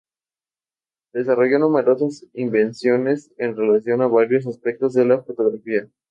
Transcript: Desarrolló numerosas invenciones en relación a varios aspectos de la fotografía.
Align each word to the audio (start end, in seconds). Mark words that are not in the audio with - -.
Desarrolló 1.13 1.59
numerosas 1.59 2.25
invenciones 2.33 3.31
en 3.37 3.55
relación 3.55 4.01
a 4.01 4.07
varios 4.07 4.47
aspectos 4.47 4.93
de 4.95 5.05
la 5.05 5.21
fotografía. 5.21 5.89